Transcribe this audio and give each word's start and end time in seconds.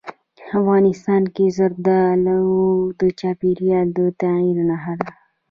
افغانستان 0.59 1.23
کې 1.35 1.45
زردالو 1.57 2.41
د 2.99 3.01
چاپېریال 3.19 3.87
د 3.97 3.99
تغیر 4.19 4.57
نښه 4.69 4.93
ده. 5.01 5.09